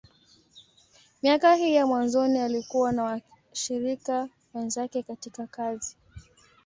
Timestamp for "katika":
5.03-5.47